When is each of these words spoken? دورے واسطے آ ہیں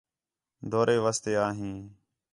دورے 0.71 0.95
واسطے 1.03 1.31
آ 1.43 1.47
ہیں 1.59 1.77